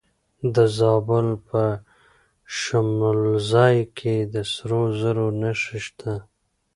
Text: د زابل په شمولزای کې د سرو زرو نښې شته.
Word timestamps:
د 0.55 0.57
زابل 0.77 1.27
په 1.49 1.63
شمولزای 2.59 3.77
کې 3.97 4.15
د 4.33 4.35
سرو 4.53 4.81
زرو 4.99 5.27
نښې 5.41 5.79
شته. 5.85 6.13